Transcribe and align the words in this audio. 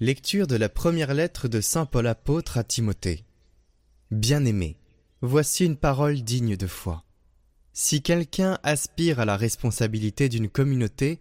Lecture 0.00 0.46
de 0.46 0.54
la 0.54 0.68
première 0.68 1.12
lettre 1.12 1.48
de 1.48 1.60
Saint 1.60 1.84
Paul 1.84 2.06
apôtre 2.06 2.56
à 2.56 2.62
Timothée. 2.62 3.24
Bien-aimé, 4.12 4.76
voici 5.22 5.64
une 5.64 5.76
parole 5.76 6.22
digne 6.22 6.56
de 6.56 6.68
foi. 6.68 7.02
Si 7.72 8.00
quelqu'un 8.00 8.60
aspire 8.62 9.18
à 9.18 9.24
la 9.24 9.36
responsabilité 9.36 10.28
d'une 10.28 10.48
communauté, 10.48 11.18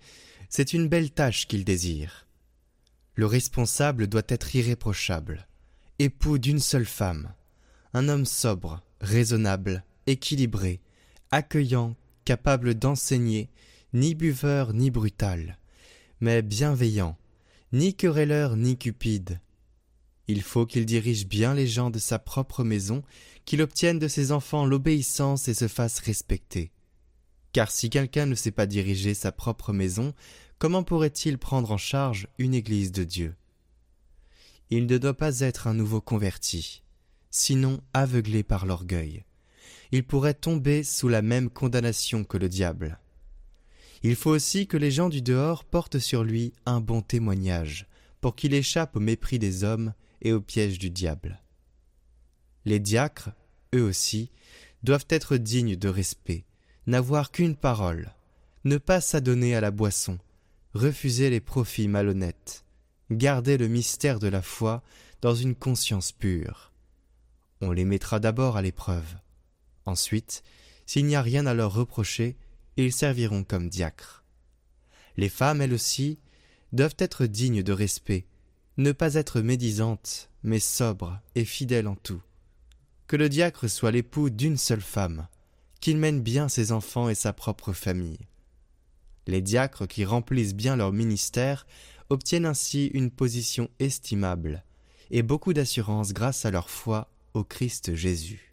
c'est 0.48 0.74
une 0.74 0.88
belle 0.88 1.10
tâche 1.10 1.48
qu'il 1.48 1.66
désire. 1.66 2.28
Le 3.16 3.26
responsable 3.26 4.06
doit 4.06 4.22
être 4.28 4.56
irréprochable, 4.56 5.48
époux 5.98 6.38
d'une 6.38 6.60
seule 6.60 6.86
femme, 6.86 7.34
un 7.96 8.08
homme 8.10 8.28
sobre, 8.28 8.84
raisonnable, 9.02 9.84
équilibré, 10.06 10.82
accueillant, 11.32 11.96
capable 12.26 12.76
d'enseigner, 12.76 13.50
ni 13.94 14.14
buveur 14.14 14.74
ni 14.74 14.92
brutal, 14.92 15.58
mais 16.22 16.44
bienveillant, 16.44 17.18
ni 17.74 17.94
querelleur 17.94 18.56
ni 18.56 18.78
cupide. 18.78 19.40
Il 20.28 20.42
faut 20.42 20.66
qu'il 20.66 20.86
dirige 20.86 21.28
bien 21.28 21.54
les 21.54 21.68
gens 21.68 21.90
de 21.90 22.00
sa 22.00 22.20
propre 22.20 22.64
maison, 22.64 23.04
qu'il 23.46 23.62
obtienne 23.62 24.00
de 24.00 24.08
ses 24.08 24.32
enfants 24.32 24.66
l'obéissance 24.66 25.48
et 25.48 25.54
se 25.54 25.68
fasse 25.68 26.00
respecter. 26.00 26.72
Car 27.54 27.72
si 27.72 27.90
quelqu'un 27.90 28.26
ne 28.26 28.36
sait 28.36 28.52
pas 28.52 28.66
diriger 28.66 29.14
sa 29.14 29.32
propre 29.32 29.74
maison, 29.74 30.14
comment 30.60 30.84
pourrait-il 30.84 31.38
prendre 31.38 31.72
en 31.72 31.78
charge 31.78 32.28
une 32.38 32.54
Église 32.54 32.92
de 32.92 33.04
Dieu? 33.04 33.36
Il 34.70 34.86
ne 34.86 34.98
doit 34.98 35.16
pas 35.16 35.40
être 35.40 35.68
un 35.68 35.74
nouveau 35.74 36.02
converti, 36.02 36.84
sinon 37.30 37.80
aveuglé 37.94 38.44
par 38.44 38.66
l'orgueil. 38.66 39.24
Il 39.94 40.06
pourrait 40.06 40.34
tomber 40.34 40.84
sous 40.84 41.08
la 41.08 41.22
même 41.22 41.50
condamnation 41.50 42.26
que 42.26 42.38
le 42.38 42.50
diable. 42.50 43.00
Il 44.04 44.16
faut 44.16 44.32
aussi 44.32 44.68
que 44.68 44.78
les 44.78 44.92
gens 44.92 45.10
du 45.10 45.22
dehors 45.22 45.64
portent 45.64 46.00
sur 46.00 46.24
lui 46.24 46.54
un 46.66 46.82
bon 46.82 47.02
témoignage, 47.02 47.88
pour 48.22 48.36
qu'il 48.36 48.54
échappe 48.54 48.96
au 48.96 49.00
mépris 49.00 49.40
des 49.40 49.64
hommes 49.64 49.94
et 50.22 50.34
au 50.34 50.42
piège 50.42 50.80
du 50.80 50.90
diable. 50.90 51.42
Les 52.66 52.80
diacres, 52.80 53.32
eux 53.74 53.84
aussi, 53.84 54.32
doivent 54.84 55.08
être 55.10 55.38
dignes 55.38 55.76
de 55.76 55.90
respect, 55.90 56.46
n'avoir 56.86 57.32
qu'une 57.32 57.56
parole, 57.56 58.14
ne 58.64 58.78
pas 58.78 59.02
s'adonner 59.02 59.56
à 59.56 59.62
la 59.62 59.72
boisson, 59.72 60.20
refuser 60.74 61.30
les 61.30 61.40
profits 61.40 61.88
malhonnêtes, 61.88 62.66
garder 63.12 63.58
le 63.58 63.68
mystère 63.68 64.20
de 64.20 64.28
la 64.28 64.42
foi 64.42 64.84
dans 65.22 65.36
une 65.36 65.56
conscience 65.56 66.12
pure. 66.12 66.72
On 67.62 67.72
les 67.72 67.86
mettra 67.86 68.20
d'abord 68.20 68.58
à 68.58 68.62
l'épreuve. 68.62 69.16
Ensuite, 69.86 70.44
s'il 70.86 71.06
n'y 71.06 71.16
a 71.16 71.22
rien 71.22 71.46
à 71.46 71.54
leur 71.54 71.74
reprocher, 71.74 72.38
ils 72.78 72.94
serviront 72.94 73.44
comme 73.44 73.70
diacres. 73.70 74.24
Les 75.18 75.30
femmes, 75.30 75.62
elles 75.62 75.74
aussi, 75.74 76.20
doivent 76.74 76.96
être 77.00 77.26
dignes 77.26 77.64
de 77.64 77.74
respect, 77.74 78.26
ne 78.78 78.92
pas 78.92 79.16
être 79.16 79.42
médisantes, 79.42 80.30
mais 80.44 80.60
sobres 80.60 81.20
et 81.36 81.46
fidèles 81.46 81.88
en 81.88 81.96
tout. 81.96 82.22
Que 83.08 83.16
le 83.16 83.30
diacre 83.30 83.70
soit 83.70 83.92
l'époux 83.92 84.30
d'une 84.30 84.58
seule 84.58 84.82
femme, 84.82 85.28
qu'il 85.80 85.98
mène 85.98 86.22
bien 86.22 86.50
ses 86.50 86.72
enfants 86.72 87.10
et 87.10 87.16
sa 87.16 87.34
propre 87.34 87.74
famille. 87.74 88.20
Les 89.26 89.42
diacres 89.42 89.88
qui 89.88 90.06
remplissent 90.06 90.56
bien 90.56 90.76
leur 90.76 90.94
ministère 90.94 91.66
obtiennent 92.10 92.46
ainsi 92.46 92.88
une 92.88 93.12
position 93.12 93.70
estimable 93.80 94.64
et 95.12 95.24
beaucoup 95.24 95.54
d'assurance 95.54 96.14
grâce 96.14 96.46
à 96.46 96.52
leur 96.52 96.70
foi 96.70 97.10
au 97.34 97.44
Christ 97.44 97.96
Jésus. 97.96 98.47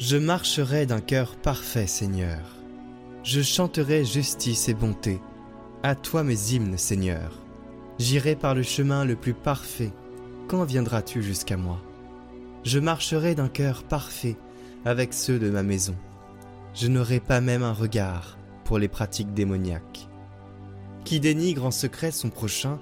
Je 0.00 0.16
marcherai 0.16 0.86
d'un 0.86 1.02
cœur 1.02 1.36
parfait, 1.36 1.86
Seigneur. 1.86 2.38
Je 3.22 3.42
chanterai 3.42 4.06
justice 4.06 4.70
et 4.70 4.74
bonté. 4.74 5.20
À 5.82 5.94
toi 5.94 6.24
mes 6.24 6.54
hymnes, 6.54 6.78
Seigneur. 6.78 7.38
J'irai 7.98 8.34
par 8.34 8.54
le 8.54 8.62
chemin 8.62 9.04
le 9.04 9.14
plus 9.14 9.34
parfait. 9.34 9.92
Quand 10.48 10.64
viendras-tu 10.64 11.22
jusqu'à 11.22 11.58
moi? 11.58 11.82
Je 12.64 12.78
marcherai 12.78 13.34
d'un 13.34 13.50
cœur 13.50 13.82
parfait 13.82 14.38
avec 14.86 15.12
ceux 15.12 15.38
de 15.38 15.50
ma 15.50 15.62
maison. 15.62 15.96
Je 16.72 16.88
n'aurai 16.88 17.20
pas 17.20 17.42
même 17.42 17.62
un 17.62 17.74
regard 17.74 18.38
pour 18.64 18.78
les 18.78 18.88
pratiques 18.88 19.34
démoniaques. 19.34 20.08
Qui 21.04 21.20
dénigre 21.20 21.66
en 21.66 21.70
secret 21.70 22.10
son 22.10 22.30
prochain, 22.30 22.78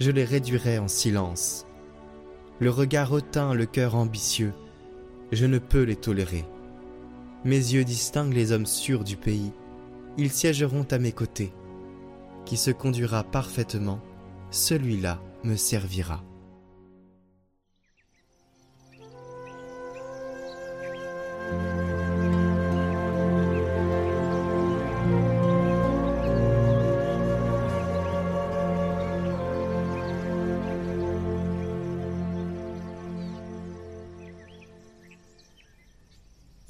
je 0.00 0.10
les 0.10 0.24
réduirai 0.24 0.80
en 0.80 0.88
silence. 0.88 1.66
Le 2.58 2.70
regard 2.70 3.12
hautain, 3.12 3.54
le 3.54 3.66
cœur 3.66 3.94
ambitieux, 3.94 4.54
je 5.32 5.46
ne 5.46 5.58
peux 5.58 5.82
les 5.82 5.96
tolérer. 5.96 6.44
Mes 7.44 7.56
yeux 7.56 7.84
distinguent 7.84 8.34
les 8.34 8.52
hommes 8.52 8.66
sûrs 8.66 9.02
du 9.02 9.16
pays. 9.16 9.50
Ils 10.18 10.30
siégeront 10.30 10.86
à 10.90 10.98
mes 10.98 11.12
côtés. 11.12 11.52
Qui 12.44 12.56
se 12.56 12.70
conduira 12.70 13.24
parfaitement, 13.24 14.00
celui-là 14.50 15.20
me 15.42 15.56
servira. 15.56 16.22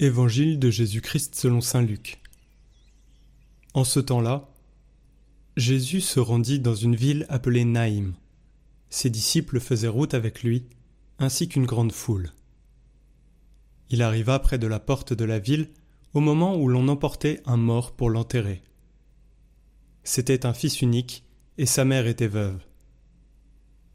Évangile 0.03 0.59
de 0.59 0.69
Jésus-Christ 0.69 1.33
selon 1.33 1.61
Saint 1.61 1.81
Luc. 1.81 2.19
En 3.73 3.85
ce 3.85 4.01
temps-là, 4.01 4.49
Jésus 5.55 6.01
se 6.01 6.19
rendit 6.19 6.59
dans 6.59 6.75
une 6.75 6.97
ville 6.97 7.25
appelée 7.29 7.63
Naïm. 7.63 8.13
Ses 8.89 9.09
disciples 9.09 9.61
faisaient 9.61 9.87
route 9.87 10.13
avec 10.13 10.43
lui, 10.43 10.65
ainsi 11.19 11.47
qu'une 11.47 11.65
grande 11.65 11.93
foule. 11.93 12.33
Il 13.91 14.01
arriva 14.01 14.39
près 14.39 14.57
de 14.57 14.67
la 14.67 14.81
porte 14.81 15.13
de 15.13 15.23
la 15.23 15.39
ville 15.39 15.69
au 16.13 16.19
moment 16.19 16.57
où 16.57 16.67
l'on 16.67 16.89
emportait 16.89 17.41
un 17.45 17.55
mort 17.55 17.93
pour 17.93 18.09
l'enterrer. 18.09 18.61
C'était 20.03 20.45
un 20.45 20.53
fils 20.53 20.81
unique, 20.81 21.23
et 21.57 21.65
sa 21.65 21.85
mère 21.85 22.07
était 22.07 22.27
veuve. 22.27 22.59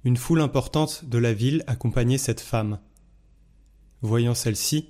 Une 0.04 0.16
foule 0.16 0.40
importante 0.40 1.04
de 1.04 1.18
la 1.18 1.34
ville 1.34 1.64
accompagnait 1.66 2.16
cette 2.16 2.40
femme. 2.40 2.80
Voyant 4.00 4.34
celle-ci, 4.34 4.88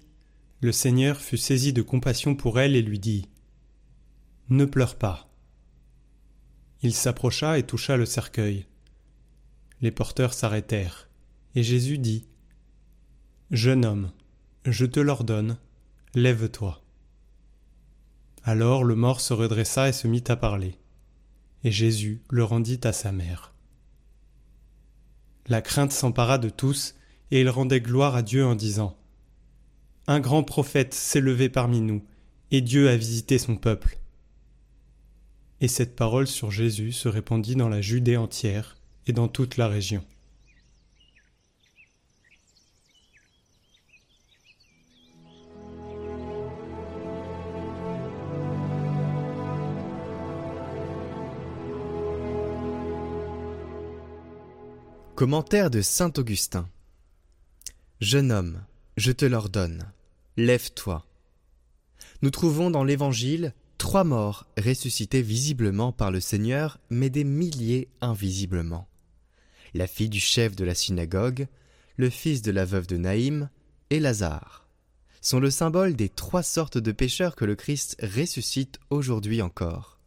le 0.60 0.72
Seigneur 0.72 1.20
fut 1.20 1.36
saisi 1.36 1.72
de 1.72 1.82
compassion 1.82 2.34
pour 2.34 2.58
elle 2.58 2.74
et 2.74 2.82
lui 2.82 2.98
dit 2.98 3.28
Ne 4.48 4.64
pleure 4.64 4.96
pas. 4.96 5.28
Il 6.82 6.94
s'approcha 6.94 7.58
et 7.58 7.64
toucha 7.64 7.96
le 7.96 8.06
cercueil. 8.06 8.66
Les 9.80 9.92
porteurs 9.92 10.32
s'arrêtèrent, 10.32 11.08
et 11.54 11.62
Jésus 11.62 11.98
dit 11.98 12.26
Jeune 13.50 13.84
homme, 13.84 14.12
je 14.64 14.84
te 14.84 15.00
l'ordonne, 15.00 15.58
lève-toi. 16.14 16.82
Alors 18.42 18.82
le 18.82 18.96
mort 18.96 19.20
se 19.20 19.32
redressa 19.32 19.88
et 19.88 19.92
se 19.92 20.08
mit 20.08 20.24
à 20.28 20.36
parler, 20.36 20.76
et 21.62 21.70
Jésus 21.70 22.20
le 22.30 22.42
rendit 22.42 22.80
à 22.82 22.92
sa 22.92 23.12
mère. 23.12 23.54
La 25.46 25.62
crainte 25.62 25.92
s'empara 25.92 26.38
de 26.38 26.50
tous, 26.50 26.96
et 27.30 27.40
ils 27.40 27.48
rendaient 27.48 27.80
gloire 27.80 28.16
à 28.16 28.22
Dieu 28.22 28.44
en 28.44 28.54
disant 28.54 28.98
un 30.08 30.20
grand 30.20 30.42
prophète 30.42 30.94
s'est 30.94 31.20
levé 31.20 31.50
parmi 31.50 31.82
nous, 31.82 32.02
et 32.50 32.62
Dieu 32.62 32.88
a 32.88 32.96
visité 32.96 33.36
son 33.36 33.56
peuple. 33.56 33.98
Et 35.60 35.68
cette 35.68 35.94
parole 35.94 36.26
sur 36.26 36.50
Jésus 36.50 36.92
se 36.92 37.08
répandit 37.08 37.56
dans 37.56 37.68
la 37.68 37.82
Judée 37.82 38.16
entière 38.16 38.78
et 39.06 39.12
dans 39.12 39.28
toute 39.28 39.58
la 39.58 39.68
région. 39.68 40.02
Commentaire 55.14 55.68
de 55.68 55.82
Saint 55.82 56.12
Augustin. 56.16 56.66
Jeune 58.00 58.32
homme, 58.32 58.64
je 58.96 59.12
te 59.12 59.24
l'ordonne, 59.26 59.92
lève-toi. 60.38 61.04
Nous 62.22 62.30
trouvons 62.30 62.70
dans 62.70 62.84
l'Évangile 62.84 63.54
trois 63.76 64.04
morts 64.04 64.46
ressuscités 64.56 65.20
visiblement 65.20 65.90
par 65.90 66.12
le 66.12 66.20
Seigneur, 66.20 66.78
mais 66.90 67.10
des 67.10 67.24
milliers 67.24 67.88
invisiblement. 68.00 68.88
La 69.74 69.88
fille 69.88 70.08
du 70.08 70.20
chef 70.20 70.54
de 70.54 70.64
la 70.64 70.76
synagogue, 70.76 71.48
le 71.96 72.08
fils 72.08 72.40
de 72.40 72.52
la 72.52 72.64
veuve 72.64 72.86
de 72.86 72.96
Naïm 72.96 73.50
et 73.90 73.98
Lazare 73.98 74.68
sont 75.20 75.40
le 75.40 75.50
symbole 75.50 75.96
des 75.96 76.08
trois 76.08 76.44
sortes 76.44 76.78
de 76.78 76.92
pécheurs 76.92 77.34
que 77.34 77.44
le 77.44 77.56
Christ 77.56 77.96
ressuscite 78.00 78.78
aujourd'hui 78.90 79.42
encore. 79.42 79.98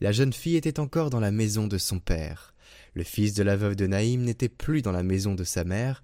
La 0.00 0.12
jeune 0.12 0.32
fille 0.32 0.56
était 0.56 0.80
encore 0.80 1.10
dans 1.10 1.20
la 1.20 1.30
maison 1.30 1.66
de 1.66 1.76
son 1.76 2.00
père. 2.00 2.54
Le 2.94 3.04
fils 3.04 3.34
de 3.34 3.42
la 3.42 3.56
veuve 3.56 3.76
de 3.76 3.86
Naïm 3.86 4.22
n'était 4.22 4.48
plus 4.48 4.80
dans 4.80 4.92
la 4.92 5.02
maison 5.02 5.34
de 5.34 5.44
sa 5.44 5.64
mère, 5.64 6.02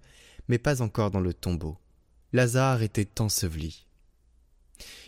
mais 0.48 0.58
pas 0.58 0.82
encore 0.82 1.10
dans 1.10 1.20
le 1.20 1.32
tombeau. 1.32 1.78
Lazare 2.32 2.82
était 2.82 3.20
enseveli. 3.20 3.86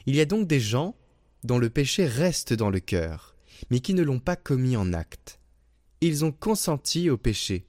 Il 0.07 0.15
y 0.15 0.21
a 0.21 0.27
donc 0.27 0.47
des 0.47 0.61
gens 0.61 0.95
dont 1.43 1.59
le 1.59 1.71
péché 1.71 2.07
reste 2.07 2.53
dans 2.53 2.71
le 2.71 2.81
cœur, 2.81 3.37
mais 3.71 3.81
qui 3.81 3.95
ne 3.95 4.03
l'ont 4.03 4.21
pas 4.21 4.37
commis 4.37 4.77
en 4.77 4.93
acte. 4.93 5.39
Ils 6.01 6.25
ont 6.25 6.33
consenti 6.33 7.09
au 7.09 7.17
péché. 7.17 7.67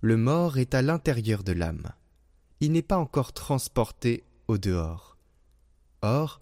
Le 0.00 0.16
mort 0.16 0.58
est 0.58 0.74
à 0.74 0.82
l'intérieur 0.82 1.44
de 1.44 1.52
l'âme. 1.52 1.92
Il 2.60 2.72
n'est 2.72 2.82
pas 2.82 2.98
encore 2.98 3.32
transporté 3.32 4.24
au 4.48 4.58
dehors. 4.58 5.16
Or, 6.02 6.40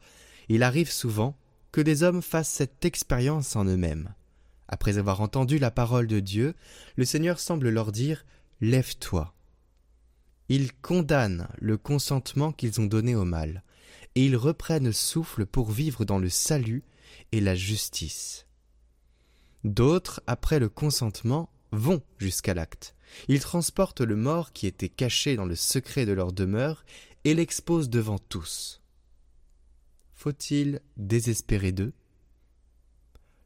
il 0.48 0.62
arrive 0.62 0.90
souvent 0.90 1.36
que 1.72 1.80
des 1.80 2.02
hommes 2.02 2.22
fassent 2.22 2.48
cette 2.48 2.84
expérience 2.84 3.56
en 3.56 3.64
eux-mêmes. 3.64 4.14
Après 4.68 4.98
avoir 4.98 5.20
entendu 5.20 5.58
la 5.58 5.70
parole 5.70 6.06
de 6.06 6.20
Dieu, 6.20 6.54
le 6.96 7.04
Seigneur 7.04 7.40
semble 7.40 7.68
leur 7.68 7.92
dire 7.92 8.24
Lève-toi. 8.60 9.34
Ils 10.48 10.72
condamnent 10.72 11.48
le 11.58 11.76
consentement 11.76 12.52
qu'ils 12.52 12.80
ont 12.80 12.86
donné 12.86 13.14
au 13.14 13.24
mal, 13.24 13.62
et 14.14 14.24
ils 14.24 14.36
reprennent 14.36 14.92
souffle 14.92 15.46
pour 15.46 15.70
vivre 15.70 16.04
dans 16.04 16.18
le 16.18 16.28
salut 16.28 16.84
et 17.32 17.40
la 17.40 17.54
justice. 17.54 18.46
D'autres, 19.64 20.22
après 20.26 20.58
le 20.58 20.68
consentement, 20.68 21.50
vont 21.72 22.02
jusqu'à 22.18 22.54
l'acte. 22.54 22.94
Ils 23.28 23.40
transportent 23.40 24.00
le 24.00 24.16
mort 24.16 24.52
qui 24.52 24.66
était 24.66 24.88
caché 24.88 25.36
dans 25.36 25.44
le 25.44 25.54
secret 25.54 26.06
de 26.06 26.12
leur 26.12 26.32
demeure 26.32 26.84
et 27.24 27.34
l'exposent 27.34 27.90
devant 27.90 28.18
tous. 28.18 28.80
Faut-il 30.14 30.80
désespérer 30.96 31.72
d'eux? 31.72 31.92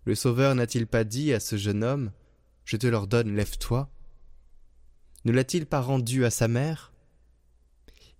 Le 0.04 0.14
Sauveur 0.14 0.54
n'a-t-il 0.54 0.86
pas 0.86 1.04
dit 1.04 1.32
à 1.32 1.40
ce 1.40 1.56
jeune 1.56 1.84
homme 1.84 2.12
Je 2.64 2.76
te 2.76 2.86
l'ordonne, 2.86 3.34
lève-toi 3.34 3.90
Ne 5.24 5.32
l'a-t-il 5.32 5.66
pas 5.66 5.80
rendu 5.80 6.24
à 6.24 6.30
sa 6.30 6.48
mère? 6.48 6.91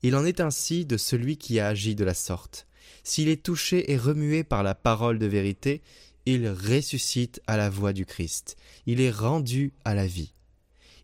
Il 0.02 0.16
en 0.16 0.24
est 0.24 0.40
ainsi 0.40 0.84
de 0.84 0.96
celui 0.96 1.36
qui 1.36 1.60
a 1.60 1.68
agi 1.68 1.94
de 1.94 2.04
la 2.04 2.14
sorte. 2.14 2.66
S'il 3.04 3.28
est 3.28 3.42
touché 3.42 3.92
et 3.92 3.96
remué 3.96 4.44
par 4.44 4.62
la 4.62 4.74
parole 4.74 5.18
de 5.18 5.26
vérité, 5.26 5.82
il 6.26 6.48
ressuscite 6.48 7.40
à 7.46 7.56
la 7.56 7.70
voix 7.70 7.92
du 7.92 8.06
Christ. 8.06 8.56
Il 8.86 9.00
est 9.00 9.10
rendu 9.10 9.72
à 9.84 9.94
la 9.94 10.06
vie. 10.06 10.34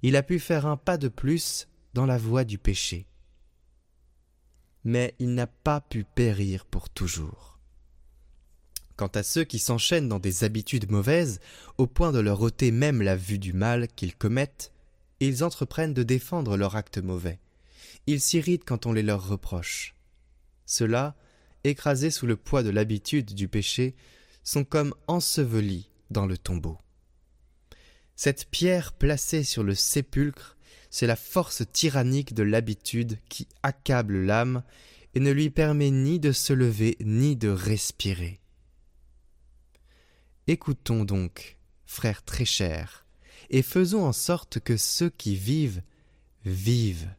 Il 0.02 0.16
a 0.16 0.22
pu 0.22 0.38
faire 0.38 0.66
un 0.66 0.76
pas 0.76 0.96
de 0.96 1.08
plus 1.08 1.68
dans 1.94 2.06
la 2.06 2.18
voie 2.18 2.44
du 2.44 2.58
péché. 2.58 3.06
Mais 4.84 5.14
il 5.18 5.34
n'a 5.34 5.48
pas 5.48 5.80
pu 5.80 6.04
périr 6.04 6.64
pour 6.64 6.88
toujours. 6.88 7.58
Quant 8.96 9.08
à 9.08 9.22
ceux 9.22 9.44
qui 9.44 9.58
s'enchaînent 9.58 10.08
dans 10.08 10.18
des 10.18 10.44
habitudes 10.44 10.90
mauvaises, 10.90 11.40
au 11.78 11.86
point 11.86 12.12
de 12.12 12.18
leur 12.18 12.40
ôter 12.40 12.70
même 12.70 13.02
la 13.02 13.16
vue 13.16 13.38
du 13.38 13.52
mal 13.52 13.88
qu'ils 13.88 14.16
commettent, 14.16 14.72
ils 15.20 15.42
entreprennent 15.44 15.94
de 15.94 16.02
défendre 16.04 16.56
leur 16.56 16.76
acte 16.76 16.98
mauvais. 16.98 17.38
Ils 18.10 18.22
s'irritent 18.22 18.64
quand 18.64 18.86
on 18.86 18.94
les 18.94 19.02
leur 19.02 19.28
reproche. 19.28 19.94
Ceux-là, 20.64 21.14
écrasés 21.62 22.10
sous 22.10 22.26
le 22.26 22.36
poids 22.36 22.62
de 22.62 22.70
l'habitude 22.70 23.34
du 23.34 23.48
péché, 23.48 23.94
sont 24.42 24.64
comme 24.64 24.94
ensevelis 25.08 25.90
dans 26.10 26.24
le 26.24 26.38
tombeau. 26.38 26.78
Cette 28.16 28.46
pierre 28.46 28.94
placée 28.94 29.44
sur 29.44 29.62
le 29.62 29.74
sépulcre, 29.74 30.56
c'est 30.88 31.06
la 31.06 31.16
force 31.16 31.64
tyrannique 31.70 32.32
de 32.32 32.42
l'habitude 32.42 33.18
qui 33.28 33.46
accable 33.62 34.24
l'âme 34.24 34.62
et 35.14 35.20
ne 35.20 35.30
lui 35.30 35.50
permet 35.50 35.90
ni 35.90 36.18
de 36.18 36.32
se 36.32 36.54
lever 36.54 36.96
ni 37.00 37.36
de 37.36 37.50
respirer. 37.50 38.40
Écoutons 40.46 41.04
donc, 41.04 41.58
frères 41.84 42.24
très 42.24 42.46
chers, 42.46 43.04
et 43.50 43.60
faisons 43.60 44.06
en 44.06 44.14
sorte 44.14 44.60
que 44.60 44.78
ceux 44.78 45.10
qui 45.10 45.36
vivent 45.36 45.82
vivent 46.46 47.10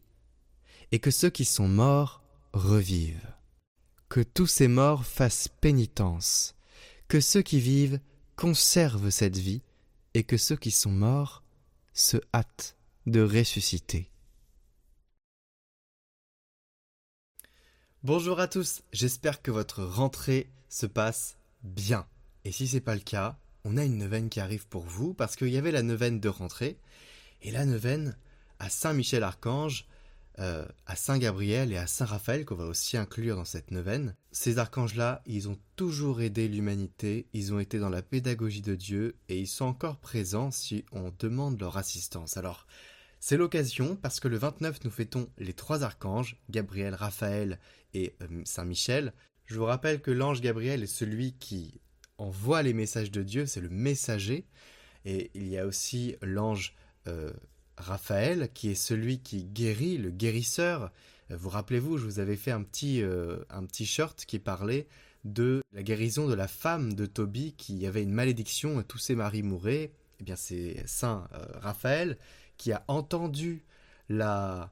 et 0.92 1.00
que 1.00 1.12
ceux 1.12 1.30
qui 1.30 1.46
sont 1.46 1.68
morts 1.68 2.24
revivent. 2.54 3.34
Que 4.10 4.22
tous 4.22 4.48
ces 4.48 4.68
morts 4.68 5.06
fassent 5.06 5.48
pénitence, 5.48 6.56
que 7.08 7.20
ceux 7.22 7.42
qui 7.42 7.60
vivent 7.60 8.00
conservent 8.36 9.10
cette 9.10 9.38
vie, 9.38 9.62
et 10.14 10.24
que 10.24 10.38
ceux 10.38 10.56
qui 10.56 10.72
sont 10.72 10.92
morts 10.92 11.44
se 11.94 12.18
hâtent 12.34 12.76
de 13.06 13.22
ressusciter. 13.22 14.10
Bonjour 18.04 18.40
à 18.40 18.48
tous, 18.48 18.82
j'espère 18.94 19.42
que 19.42 19.52
votre 19.52 19.84
rentrée 19.84 20.50
se 20.70 20.86
passe 20.86 21.38
bien. 21.64 22.08
Et 22.46 22.52
si 22.52 22.68
c'est 22.68 22.80
pas 22.80 22.96
le 22.96 23.02
cas, 23.02 23.38
on 23.66 23.78
a 23.78 23.84
une 23.84 23.98
neuvaine 23.98 24.30
qui 24.30 24.40
arrive 24.40 24.68
pour 24.68 24.84
vous 24.84 25.14
parce 25.14 25.36
qu'il 25.36 25.50
y 25.50 25.58
avait 25.58 25.72
la 25.72 25.84
neuvaine 25.84 26.20
de 26.20 26.30
rentrée 26.30 26.80
et 27.42 27.52
la 27.52 27.66
neuvaine 27.66 28.18
à 28.58 28.70
Saint-Michel-Archange 28.70 29.86
euh, 30.40 30.66
à 30.86 30.96
Saint 30.96 31.18
Gabriel 31.18 31.74
et 31.74 31.78
à 31.78 31.86
Saint 31.86 32.06
Raphaël 32.06 32.46
qu'on 32.46 32.56
va 32.56 32.66
aussi 32.66 32.96
inclure 32.96 33.36
dans 33.36 33.46
cette 33.46 33.72
neuvaine. 33.72 34.16
Ces 34.32 34.58
archanges-là, 34.58 35.22
ils 35.26 35.50
ont 35.50 35.60
toujours 35.76 36.22
aidé 36.22 36.48
l'humanité, 36.48 37.28
ils 37.34 37.54
ont 37.54 37.60
été 37.60 37.78
dans 37.78 37.90
la 37.90 38.02
pédagogie 38.02 38.62
de 38.62 38.76
Dieu 38.76 39.18
et 39.28 39.38
ils 39.40 39.48
sont 39.48 39.66
encore 39.66 39.98
présents 39.98 40.52
si 40.52 40.86
on 40.92 41.12
demande 41.20 41.60
leur 41.60 41.78
assistance. 41.78 42.38
Alors, 42.38 42.68
c'est 43.20 43.36
l'occasion 43.36 43.98
parce 43.98 44.22
que 44.22 44.30
le 44.30 44.38
29 44.38 44.86
nous 44.86 44.92
fêtons 44.92 45.30
les 45.38 45.54
trois 45.54 45.84
archanges, 45.84 46.38
Gabriel, 46.50 46.96
Raphaël 46.96 47.60
et 47.94 48.16
euh, 48.22 48.42
Saint 48.46 48.66
Michel. 48.66 49.14
Je 49.46 49.58
vous 49.58 49.66
rappelle 49.66 50.02
que 50.02 50.12
l'ange 50.12 50.40
Gabriel 50.40 50.84
est 50.84 50.88
celui 50.88 51.34
qui 51.34 51.82
envoie 52.18 52.62
les 52.62 52.74
messages 52.74 53.12
de 53.12 53.24
Dieu, 53.24 53.46
c'est 53.46 53.62
le 53.62 53.70
messager. 53.70 54.46
Et 55.06 55.32
il 55.34 55.48
y 55.48 55.58
a 55.58 55.66
aussi 55.66 56.16
l'ange 56.22 56.76
euh, 57.08 57.34
Raphaël, 57.80 58.50
qui 58.54 58.70
est 58.70 58.76
celui 58.76 59.20
qui 59.20 59.46
guérit, 59.46 59.98
le 59.98 60.12
guérisseur. 60.12 60.92
Euh, 61.32 61.38
vous 61.38 61.50
rappelez-vous, 61.50 61.98
je 61.98 62.06
vous 62.06 62.20
avais 62.20 62.36
fait 62.36 62.52
un 62.52 62.62
petit, 62.62 63.02
euh, 63.02 63.38
un 63.50 63.66
petit 63.66 63.86
short 63.86 64.26
qui 64.26 64.40
parlait 64.40 64.88
de 65.26 65.62
la 65.74 65.84
guérison 65.84 66.28
de 66.28 66.34
la 66.34 66.48
femme 66.48 66.94
de 66.94 67.06
Tobie 67.06 67.54
qui 67.54 67.86
avait 67.86 68.04
une 68.04 68.14
malédiction, 68.14 68.82
tous 68.84 69.00
ses 69.00 69.16
maris 69.16 69.44
mouraient. 69.44 69.92
Eh 70.20 70.24
bien, 70.24 70.36
c'est 70.36 70.84
Saint 70.86 71.28
euh, 71.34 71.46
Raphaël 71.56 72.18
qui 72.58 72.72
a 72.72 72.84
entendu 72.88 73.64
la 74.10 74.72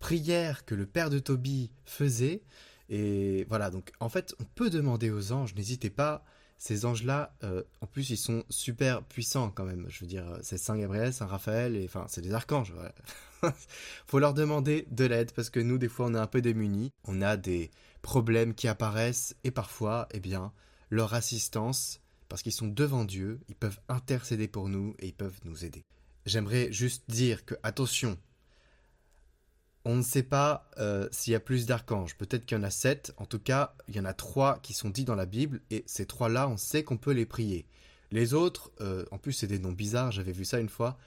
prière 0.00 0.64
que 0.64 0.74
le 0.74 0.86
père 0.86 1.10
de 1.10 1.18
Tobie 1.18 1.70
faisait. 1.84 2.42
Et 2.88 3.44
voilà, 3.48 3.70
donc 3.70 3.92
en 4.00 4.08
fait, 4.08 4.34
on 4.40 4.44
peut 4.44 4.70
demander 4.70 5.10
aux 5.10 5.32
anges, 5.32 5.54
n'hésitez 5.54 5.90
pas, 5.90 6.24
ces 6.58 6.84
anges-là, 6.84 7.32
euh, 7.44 7.62
en 7.80 7.86
plus, 7.86 8.10
ils 8.10 8.16
sont 8.16 8.44
super 8.50 9.04
puissants 9.04 9.50
quand 9.50 9.64
même. 9.64 9.86
Je 9.88 10.00
veux 10.00 10.06
dire, 10.06 10.26
c'est 10.42 10.58
Saint 10.58 10.76
Gabriel, 10.76 11.12
Saint 11.12 11.26
Raphaël, 11.26 11.76
et 11.76 11.84
enfin, 11.84 12.06
c'est 12.08 12.20
des 12.20 12.34
archanges. 12.34 12.74
Faut 14.06 14.18
leur 14.18 14.34
demander 14.34 14.86
de 14.90 15.04
l'aide 15.04 15.32
parce 15.32 15.50
que 15.50 15.60
nous, 15.60 15.78
des 15.78 15.88
fois, 15.88 16.06
on 16.06 16.14
est 16.14 16.18
un 16.18 16.26
peu 16.26 16.42
démunis. 16.42 16.92
On 17.04 17.22
a 17.22 17.36
des 17.36 17.70
problèmes 18.02 18.54
qui 18.54 18.66
apparaissent 18.66 19.36
et 19.44 19.52
parfois, 19.52 20.08
eh 20.10 20.20
bien, 20.20 20.52
leur 20.90 21.14
assistance, 21.14 22.00
parce 22.28 22.42
qu'ils 22.42 22.52
sont 22.52 22.66
devant 22.66 23.04
Dieu, 23.04 23.40
ils 23.48 23.54
peuvent 23.54 23.80
intercéder 23.88 24.48
pour 24.48 24.68
nous 24.68 24.96
et 24.98 25.06
ils 25.06 25.14
peuvent 25.14 25.40
nous 25.44 25.64
aider. 25.64 25.84
J'aimerais 26.26 26.72
juste 26.72 27.04
dire 27.08 27.44
que, 27.44 27.54
attention, 27.62 28.18
on 29.88 29.96
ne 29.96 30.02
sait 30.02 30.22
pas 30.22 30.68
euh, 30.76 31.08
s'il 31.10 31.32
y 31.32 31.36
a 31.36 31.40
plus 31.40 31.64
d'archanges. 31.64 32.14
Peut-être 32.14 32.44
qu'il 32.44 32.58
y 32.58 32.60
en 32.60 32.62
a 32.62 32.70
sept. 32.70 33.14
En 33.16 33.24
tout 33.24 33.38
cas, 33.38 33.74
il 33.88 33.96
y 33.96 34.00
en 34.00 34.04
a 34.04 34.12
trois 34.12 34.58
qui 34.58 34.74
sont 34.74 34.90
dits 34.90 35.06
dans 35.06 35.14
la 35.14 35.24
Bible. 35.24 35.62
Et 35.70 35.82
ces 35.86 36.04
trois-là, 36.04 36.46
on 36.46 36.58
sait 36.58 36.84
qu'on 36.84 36.98
peut 36.98 37.12
les 37.12 37.24
prier. 37.24 37.64
Les 38.10 38.34
autres, 38.34 38.70
euh, 38.82 39.06
en 39.12 39.16
plus, 39.16 39.32
c'est 39.32 39.46
des 39.46 39.58
noms 39.58 39.72
bizarres. 39.72 40.12
J'avais 40.12 40.32
vu 40.32 40.44
ça 40.44 40.60
une 40.60 40.68
fois. 40.68 40.98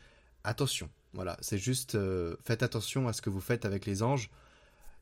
Attention. 0.44 0.90
Voilà, 1.14 1.38
c'est 1.42 1.60
juste 1.60 1.94
euh, 1.94 2.36
faites 2.44 2.64
attention 2.64 3.08
à 3.08 3.14
ce 3.14 3.22
que 3.22 3.30
vous 3.30 3.40
faites 3.40 3.66
avec 3.66 3.86
les 3.86 4.02
anges. 4.02 4.32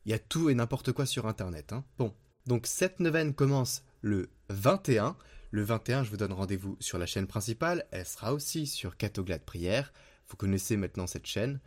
Il 0.04 0.10
y 0.10 0.14
a 0.14 0.18
tout 0.18 0.50
et 0.50 0.54
n'importe 0.54 0.92
quoi 0.92 1.06
sur 1.06 1.26
Internet. 1.26 1.72
Hein. 1.72 1.82
Bon, 1.96 2.12
donc 2.46 2.66
cette 2.66 3.00
neuvaine 3.00 3.32
commence 3.32 3.82
le 4.02 4.28
21. 4.50 5.16
Le 5.52 5.62
21, 5.62 6.04
je 6.04 6.10
vous 6.10 6.18
donne 6.18 6.34
rendez-vous 6.34 6.76
sur 6.80 6.98
la 6.98 7.06
chaîne 7.06 7.26
principale. 7.26 7.86
Elle 7.92 8.04
sera 8.04 8.34
aussi 8.34 8.66
sur 8.66 8.98
Catoglade 8.98 9.44
Prière. 9.44 9.94
Vous 10.28 10.36
connaissez 10.36 10.76
maintenant 10.76 11.06
cette 11.06 11.26
chaîne. 11.26 11.60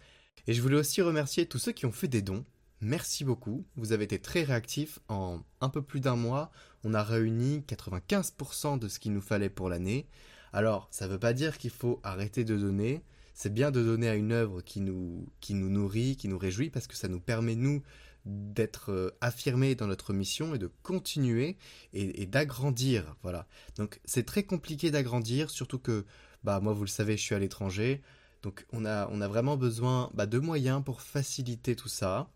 Et 0.48 0.54
je 0.54 0.62
voulais 0.62 0.78
aussi 0.78 1.02
remercier 1.02 1.46
tous 1.46 1.60
ceux 1.60 1.72
qui 1.72 1.86
ont 1.86 1.92
fait 1.92 2.08
des 2.08 2.22
dons. 2.22 2.46
Merci 2.82 3.24
beaucoup, 3.24 3.66
vous 3.78 3.94
avez 3.94 4.04
été 4.04 4.20
très 4.20 4.44
réactifs. 4.44 5.00
En 5.08 5.42
un 5.62 5.70
peu 5.70 5.82
plus 5.82 6.02
d'un 6.02 6.18
mois, 6.18 6.52
on 6.84 6.94
a 6.94 7.02
réuni 7.02 7.64
95% 7.68 8.78
de 8.78 8.90
ce 8.90 9.00
qu'il 9.00 9.14
nous 9.14 9.22
fallait 9.22 9.50
pour 9.50 9.70
l'année. 9.70 10.06
Alors, 10.52 10.90
ça 10.92 11.08
ne 11.08 11.12
veut 11.12 11.20
pas 11.20 11.34
dire 11.34 11.58
qu'il 11.58 11.72
faut 11.72 12.02
arrêter 12.04 12.44
de 12.44 12.58
donner. 12.58 13.02
C'est 13.34 13.54
bien 13.54 13.72
de 13.72 13.82
donner 13.82 14.10
à 14.10 14.16
une 14.16 14.34
œuvre 14.34 14.62
qui 14.62 14.82
nous, 14.82 15.26
nourrit, 15.50 16.18
qui 16.18 16.28
nous 16.28 16.38
réjouit, 16.38 16.70
parce 16.70 16.88
que 16.88 16.96
ça 16.96 17.08
nous 17.08 17.22
permet, 17.22 17.56
nous, 17.56 17.82
d'être 18.26 18.92
euh, 18.92 19.18
affirmé 19.22 19.76
dans 19.76 19.88
notre 19.88 20.14
mission 20.14 20.54
et 20.54 20.60
de 20.60 20.70
continuer 20.84 21.58
et, 21.94 22.26
d'agrandir. 22.26 23.16
Voilà. 23.22 23.48
Donc 23.78 24.00
c'est 24.06 24.26
très 24.26 24.44
compliqué 24.44 24.92
d'agrandir, 24.92 25.50
surtout 25.50 25.80
que 25.80 26.06
bah 26.44 26.60
moi 26.62 26.74
vous 26.74 26.84
le 26.84 26.90
savez, 26.90 27.18
je 27.18 27.22
suis 27.22 27.36
à 27.36 27.40
l'étranger. 27.40 28.02
Donc 28.44 28.66
on 28.72 28.86
a, 28.86 29.08
on 29.10 29.22
a 29.22 29.28
vraiment 29.28 29.58
besoin 29.58 30.12
bah, 30.14 30.26
de 30.26 30.38
moyens 30.38 30.84
pour 30.84 31.02
faciliter 31.02 31.76
tout 31.76 31.90
ça. 31.90 32.30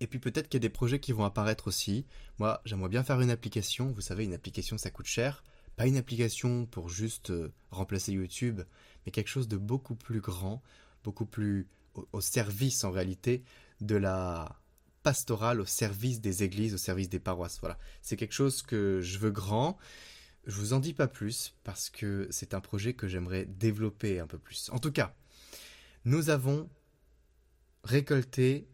Et 0.00 0.08
puis 0.08 0.18
peut-être 0.18 0.48
qu'il 0.48 0.58
y 0.58 0.62
a 0.62 0.68
des 0.68 0.72
projets 0.72 0.98
qui 0.98 1.12
vont 1.12 1.24
apparaître 1.24 1.68
aussi. 1.68 2.06
Moi, 2.38 2.60
j'aimerais 2.64 2.88
bien 2.88 3.04
faire 3.04 3.20
une 3.20 3.30
application. 3.30 3.92
Vous 3.92 4.00
savez, 4.00 4.24
une 4.24 4.34
application, 4.34 4.76
ça 4.78 4.90
coûte 4.90 5.06
cher. 5.06 5.44
Pas 5.76 5.86
une 5.86 5.96
application 5.96 6.66
pour 6.66 6.88
juste 6.88 7.30
euh, 7.30 7.52
remplacer 7.70 8.12
YouTube, 8.12 8.62
mais 9.06 9.12
quelque 9.12 9.28
chose 9.28 9.48
de 9.48 9.56
beaucoup 9.56 9.94
plus 9.94 10.20
grand, 10.20 10.60
beaucoup 11.04 11.26
plus 11.26 11.68
au 12.12 12.20
service 12.20 12.84
en 12.84 12.90
réalité 12.90 13.44
de 13.80 13.96
la 13.96 14.58
pastorale 15.02 15.60
au 15.60 15.66
service 15.66 16.20
des 16.20 16.42
églises, 16.42 16.74
au 16.74 16.78
service 16.78 17.08
des 17.08 17.18
paroisses. 17.18 17.58
Voilà, 17.60 17.78
c'est 18.00 18.16
quelque 18.16 18.34
chose 18.34 18.62
que 18.62 19.00
je 19.02 19.18
veux 19.18 19.30
grand. 19.30 19.78
Je 20.46 20.56
vous 20.56 20.72
en 20.72 20.80
dis 20.80 20.94
pas 20.94 21.08
plus 21.08 21.54
parce 21.64 21.90
que 21.90 22.26
c'est 22.30 22.54
un 22.54 22.60
projet 22.60 22.94
que 22.94 23.06
j'aimerais 23.06 23.44
développer 23.44 24.18
un 24.18 24.26
peu 24.26 24.38
plus. 24.38 24.70
En 24.72 24.78
tout 24.78 24.92
cas, 24.92 25.14
nous 26.04 26.30
avons 26.30 26.68
récolté 27.84 28.68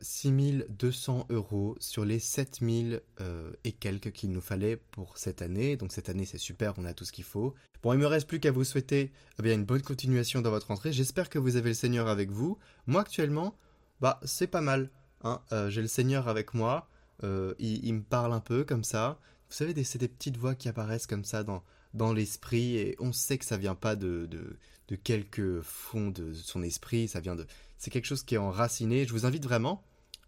6200 0.00 1.26
euh, 1.30 1.34
euros 1.34 1.76
sur 1.78 2.04
les 2.04 2.18
7000 2.18 3.02
euh, 3.20 3.52
et 3.64 3.72
quelques 3.72 4.10
qu'il 4.10 4.30
nous 4.30 4.40
fallait 4.40 4.76
pour 4.76 5.18
cette 5.18 5.42
année. 5.42 5.76
Donc 5.76 5.92
cette 5.92 6.08
année 6.08 6.24
c'est 6.24 6.38
super, 6.38 6.74
on 6.78 6.84
a 6.84 6.94
tout 6.94 7.04
ce 7.04 7.12
qu'il 7.12 7.24
faut. 7.24 7.54
Bon, 7.82 7.92
il 7.92 7.98
me 7.98 8.06
reste 8.06 8.26
plus 8.26 8.40
qu'à 8.40 8.50
vous 8.50 8.64
souhaiter 8.64 9.12
eh 9.38 9.42
bien, 9.42 9.54
une 9.54 9.64
bonne 9.64 9.82
continuation 9.82 10.40
dans 10.40 10.50
votre 10.50 10.68
rentrée. 10.68 10.92
J'espère 10.92 11.30
que 11.30 11.38
vous 11.38 11.56
avez 11.56 11.70
le 11.70 11.74
Seigneur 11.74 12.08
avec 12.08 12.30
vous. 12.30 12.58
Moi 12.86 13.02
actuellement, 13.02 13.56
bah 14.00 14.20
c'est 14.24 14.48
pas 14.48 14.60
mal. 14.60 14.90
Hein, 15.22 15.40
euh, 15.52 15.70
j'ai 15.70 15.82
le 15.82 15.88
Seigneur 15.88 16.28
avec 16.28 16.54
moi, 16.54 16.88
euh, 17.24 17.54
il, 17.58 17.92
me 17.94 18.02
parle 18.02 18.32
un 18.32 18.40
peu 18.40 18.64
comme 18.64 18.84
ça. 18.84 19.18
Vous 19.50 19.56
savez, 19.56 19.84
c'est 19.84 19.98
des 19.98 20.08
petites 20.08 20.36
voix 20.36 20.54
qui 20.54 20.68
apparaissent 20.68 21.06
comme 21.06 21.24
ça 21.24 21.44
dans, 21.44 22.12
l'esprit 22.12 22.76
et 22.76 22.96
on 23.00 23.12
sait 23.12 23.36
que 23.36 23.44
ça 23.44 23.56
vient 23.56 23.74
pas 23.74 23.96
de, 23.96 24.26
de, 24.26 24.56
de 24.88 24.96
quelques 24.96 25.60
fonds 25.60 26.10
de 26.10 26.32
son 26.32 26.62
esprit, 26.62 27.08
ça 27.08 27.20
vient 27.20 27.34
de... 27.34 27.46
C'est 27.76 27.90
quelque 27.90 28.06
chose 28.06 28.22
qui 28.22 28.36
est 28.36 28.38
enraciné. 28.38 29.06
Je 29.06 29.12
vous 29.12 29.26
invite 29.26 29.44
vraiment, 29.44 29.82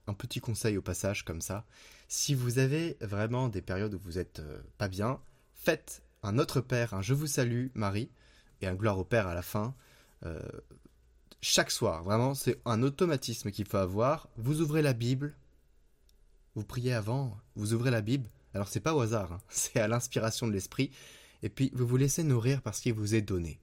un 0.07 0.15
petit 0.15 0.41
conseil 0.41 0.77
au 0.77 0.83
passage 0.83 1.25
comme 1.25 1.41
ça, 1.41 1.65
si 2.09 2.35
vous 2.35 2.59
avez 2.59 2.97
vraiment 3.01 3.49
des 3.49 3.63
périodes 3.63 3.95
où 3.95 3.99
vous 3.99 4.19
êtes 4.19 4.41
euh, 4.41 4.61
pas 4.77 4.89
bien, 4.89 5.21
faites 5.55 6.03
un 6.23 6.39
autre 6.39 6.61
Père, 6.61 6.93
un 6.95 7.03
Je 7.03 7.15
vous 7.15 7.27
salue 7.27 7.69
Marie, 7.75 8.11
et 8.61 8.67
un 8.67 8.75
Gloire 8.75 8.99
au 8.99 9.05
Père 9.05 9.29
à 9.29 9.35
la 9.35 9.43
fin 9.43 9.75
chaque 11.43 11.73
soir. 11.73 12.03
Vraiment, 12.05 12.35
c'est 12.35 12.61
un 12.65 12.83
automatisme 12.83 13.51
qu'il 13.51 13.67
faut 13.67 13.77
avoir. 13.77 14.29
Vous 14.37 14.63
ouvrez 14.63 14.81
la 14.81 14.95
Bible, 14.95 15.35
vous 16.55 16.65
priez 16.65 16.95
avant, 16.95 17.37
vous 17.57 17.75
ouvrez 17.75 17.91
la 17.91 18.01
Bible. 18.01 18.31
Alors 18.55 18.69
c'est 18.69 18.81
pas 18.81 18.95
au 18.95 19.01
hasard, 19.01 19.33
hein. 19.33 19.41
c'est 19.49 19.81
à 19.81 19.89
l'inspiration 19.89 20.47
de 20.47 20.53
l'esprit. 20.53 20.91
Et 21.43 21.49
puis 21.49 21.71
vous 21.75 21.87
vous 21.87 21.97
laissez 21.97 22.23
nourrir 22.23 22.63
parce 22.63 22.81
qu'il 22.81 22.95
vous 22.95 23.15
est 23.15 23.23
donné. 23.23 23.59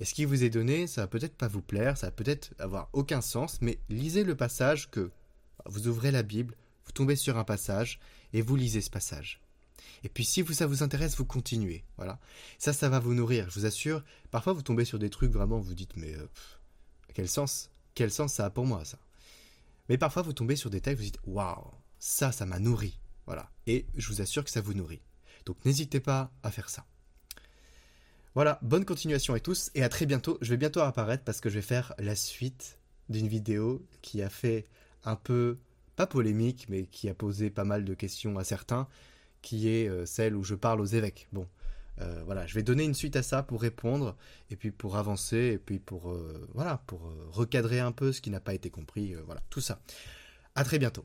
Et 0.00 0.04
ce 0.04 0.14
qui 0.14 0.24
vous 0.24 0.42
est 0.42 0.50
donné, 0.50 0.86
ça 0.86 1.02
va 1.02 1.06
peut-être 1.06 1.36
pas 1.36 1.48
vous 1.48 1.62
plaire, 1.62 1.96
ça 1.96 2.08
va 2.08 2.12
peut-être 2.12 2.54
avoir 2.58 2.88
aucun 2.92 3.20
sens, 3.20 3.58
mais 3.60 3.78
lisez 3.88 4.24
le 4.24 4.34
passage 4.34 4.90
que 4.90 5.10
vous 5.66 5.86
ouvrez 5.86 6.10
la 6.10 6.22
Bible, 6.22 6.56
vous 6.86 6.92
tombez 6.92 7.14
sur 7.14 7.38
un 7.38 7.44
passage 7.44 8.00
et 8.32 8.42
vous 8.42 8.56
lisez 8.56 8.80
ce 8.80 8.90
passage. 8.90 9.40
Et 10.04 10.08
puis 10.08 10.24
si 10.24 10.44
ça 10.54 10.66
vous 10.66 10.82
intéresse, 10.82 11.16
vous 11.16 11.24
continuez. 11.24 11.84
Voilà. 11.96 12.18
Ça, 12.58 12.72
ça 12.72 12.88
va 12.88 12.98
vous 12.98 13.14
nourrir, 13.14 13.48
je 13.48 13.60
vous 13.60 13.66
assure. 13.66 14.02
Parfois 14.30 14.52
vous 14.52 14.62
tombez 14.62 14.84
sur 14.84 14.98
des 14.98 15.10
trucs 15.10 15.30
vraiment, 15.30 15.60
vous 15.60 15.74
dites 15.74 15.96
mais 15.96 16.14
euh, 16.14 16.26
quel 17.14 17.28
sens 17.28 17.70
Quel 17.94 18.10
sens 18.10 18.34
ça 18.34 18.46
a 18.46 18.50
pour 18.50 18.66
moi, 18.66 18.84
ça 18.84 18.98
Mais 19.88 19.98
parfois, 19.98 20.22
vous 20.22 20.32
tombez 20.32 20.56
sur 20.56 20.70
des 20.70 20.80
textes, 20.80 20.98
vous 20.98 21.10
dites 21.10 21.20
Waouh, 21.26 21.70
ça, 21.98 22.32
ça 22.32 22.46
m'a 22.46 22.58
nourri. 22.58 22.98
Voilà. 23.26 23.50
Et 23.66 23.86
je 23.96 24.08
vous 24.08 24.20
assure 24.20 24.44
que 24.44 24.50
ça 24.50 24.60
vous 24.60 24.74
nourrit. 24.74 25.02
Donc 25.46 25.64
n'hésitez 25.64 26.00
pas 26.00 26.32
à 26.42 26.50
faire 26.50 26.68
ça. 26.68 26.86
Voilà, 28.34 28.58
bonne 28.62 28.86
continuation 28.86 29.34
à 29.34 29.40
tous 29.40 29.70
et 29.74 29.82
à 29.82 29.90
très 29.90 30.06
bientôt. 30.06 30.38
Je 30.40 30.50
vais 30.50 30.56
bientôt 30.56 30.80
apparaître 30.80 31.22
parce 31.22 31.40
que 31.40 31.50
je 31.50 31.56
vais 31.56 31.62
faire 31.62 31.92
la 31.98 32.16
suite 32.16 32.78
d'une 33.10 33.28
vidéo 33.28 33.84
qui 34.00 34.22
a 34.22 34.30
fait 34.30 34.66
un 35.04 35.16
peu, 35.16 35.58
pas 35.96 36.06
polémique, 36.06 36.66
mais 36.70 36.86
qui 36.86 37.10
a 37.10 37.14
posé 37.14 37.50
pas 37.50 37.64
mal 37.64 37.84
de 37.84 37.92
questions 37.92 38.38
à 38.38 38.44
certains, 38.44 38.88
qui 39.42 39.68
est 39.68 39.86
euh, 39.86 40.06
celle 40.06 40.34
où 40.34 40.44
je 40.44 40.54
parle 40.54 40.80
aux 40.80 40.86
évêques. 40.86 41.28
Bon, 41.32 41.46
euh, 42.00 42.22
voilà, 42.24 42.46
je 42.46 42.54
vais 42.54 42.62
donner 42.62 42.84
une 42.84 42.94
suite 42.94 43.16
à 43.16 43.22
ça 43.22 43.42
pour 43.42 43.60
répondre 43.60 44.16
et 44.48 44.56
puis 44.56 44.70
pour 44.70 44.96
avancer 44.96 45.36
et 45.36 45.58
puis 45.58 45.78
pour 45.78 46.10
euh, 46.10 46.48
voilà 46.54 46.82
pour 46.86 47.12
recadrer 47.32 47.80
un 47.80 47.92
peu 47.92 48.12
ce 48.12 48.22
qui 48.22 48.30
n'a 48.30 48.40
pas 48.40 48.54
été 48.54 48.70
compris. 48.70 49.14
voilà, 49.26 49.42
tout 49.50 49.60
ça. 49.60 49.82
À 50.54 50.64
très 50.64 50.78
bientôt. 50.78 51.04